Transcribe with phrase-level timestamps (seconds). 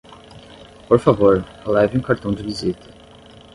[0.87, 2.89] Por favor, leve um cartão de visita.